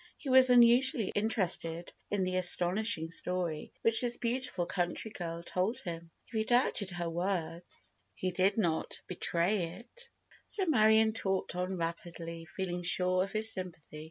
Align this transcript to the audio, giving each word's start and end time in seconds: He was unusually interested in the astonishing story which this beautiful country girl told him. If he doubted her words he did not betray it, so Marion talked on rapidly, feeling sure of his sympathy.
He 0.17 0.29
was 0.29 0.49
unusually 0.49 1.09
interested 1.13 1.93
in 2.09 2.23
the 2.23 2.37
astonishing 2.37 3.11
story 3.11 3.71
which 3.83 4.01
this 4.01 4.17
beautiful 4.17 4.65
country 4.65 5.11
girl 5.11 5.43
told 5.43 5.79
him. 5.81 6.09
If 6.27 6.31
he 6.33 6.43
doubted 6.43 6.89
her 6.89 7.07
words 7.07 7.93
he 8.15 8.31
did 8.31 8.57
not 8.57 8.99
betray 9.05 9.57
it, 9.79 10.09
so 10.47 10.65
Marion 10.65 11.13
talked 11.13 11.55
on 11.55 11.77
rapidly, 11.77 12.45
feeling 12.45 12.81
sure 12.81 13.23
of 13.25 13.33
his 13.33 13.51
sympathy. 13.53 13.99